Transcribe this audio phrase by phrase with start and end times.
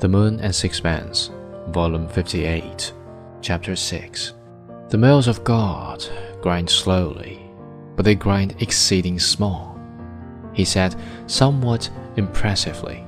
[0.00, 1.32] The Moon and Sixpence,
[1.70, 2.92] Volume 58,
[3.40, 4.32] Chapter 6.
[4.90, 6.06] The mills of God
[6.40, 7.44] grind slowly,
[7.96, 9.76] but they grind exceeding small,
[10.52, 10.94] he said
[11.26, 13.04] somewhat impressively.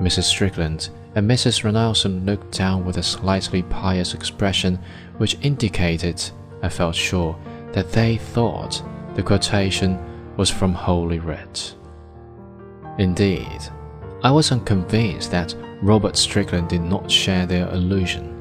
[0.00, 0.22] Mrs.
[0.22, 1.64] Strickland and Mrs.
[1.64, 4.78] Ronaldson looked down with a slightly pious expression
[5.18, 6.18] which indicated,
[6.62, 7.38] I felt sure,
[7.72, 8.82] that they thought
[9.16, 9.98] the quotation
[10.38, 11.74] was from Holy Writ.
[12.96, 13.60] Indeed,
[14.22, 18.36] I was unconvinced that Robert Strickland did not share their illusion.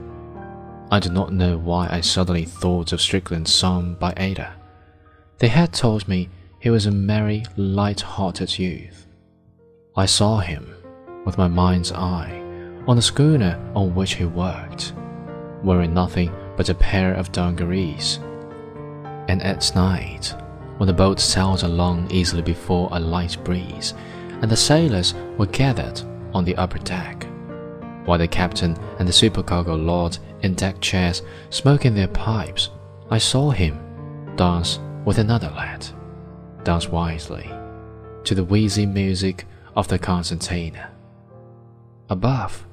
[0.92, 4.54] I do not know why I suddenly thought of Strickland's song by Ata.
[5.38, 6.28] They had told me
[6.60, 9.08] he was a merry, light-hearted youth.
[9.96, 10.76] I saw him,
[11.26, 12.44] with my mind's eye,
[12.88, 14.92] on the schooner on which he worked,
[15.64, 18.20] wearing nothing but a pair of dungarees.
[19.30, 20.36] And at night,
[20.78, 23.94] when the boat sailed along easily before a light breeze,
[24.42, 26.02] and the sailors were gathered
[26.34, 27.28] on the upper deck,
[28.10, 31.22] while the captain and the supercargo lolled in deck chairs
[31.52, 32.72] smoking their pipes,
[33.12, 33.80] I saw him
[34.36, 35.86] dance with another lad,
[36.64, 37.48] dance wisely,
[38.24, 40.90] to the wheezy music of the concertina.
[42.10, 42.66] Above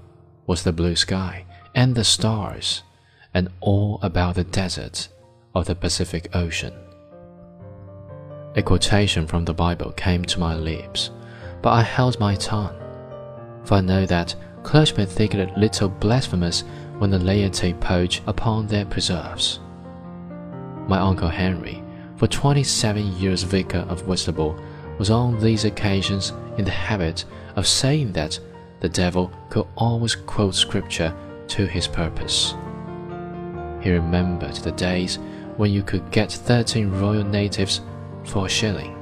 [0.47, 2.83] was the blue sky and the stars,
[3.35, 5.09] and all about the desert
[5.55, 6.73] of the Pacific Ocean.
[8.55, 11.11] A quotation from the Bible came to my lips
[11.61, 12.75] but I held my tongue,
[13.65, 14.35] for I know that
[14.67, 16.65] clergymen think it a little blasphemous
[16.99, 19.61] when the laity poach upon their preserves.
[20.89, 21.85] My uncle Henry,
[22.17, 24.61] for twenty-seven years vicar of Whitstable,
[24.99, 27.25] was on these occasions in the habit
[27.55, 28.41] of saying that
[28.81, 31.15] the devil could always quote scripture
[31.47, 32.55] to his purpose.
[33.81, 35.21] He remembered the days
[35.57, 37.83] when you could get thirteen royal natives
[38.25, 38.97] for a shilling.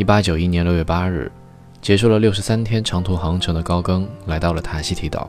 [0.00, 1.30] 一八九一年六月八日，
[1.82, 5.28] 结束了六十三天长途航程的高更来到了塔希提岛，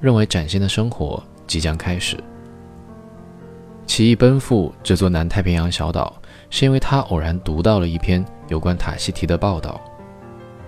[0.00, 2.16] 认为崭新的生活即将开始。
[3.86, 6.20] 起义奔赴这座南太平洋小岛，
[6.50, 9.80] 是因为他偶然读到了一篇有关塔希提的报道。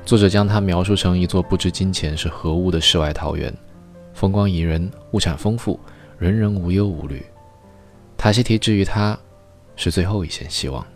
[0.04, 3.52] 作者将它描述成一座不知金钱是何物的世外桃源，
[4.14, 5.80] 风光宜人，物产丰富，
[6.16, 7.20] 人人无忧无虑。
[8.16, 9.18] 塔希提至于他，
[9.74, 10.86] 是最后一线希望。